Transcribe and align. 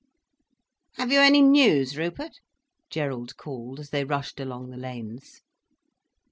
"Have 0.95 1.11
you 1.11 1.19
any 1.19 1.43
news, 1.43 1.95
Rupert?" 1.95 2.39
Gerald 2.89 3.37
called, 3.37 3.79
as 3.79 3.91
they 3.91 4.03
rushed 4.03 4.39
along 4.39 4.71
the 4.71 4.77
lanes. 4.77 5.41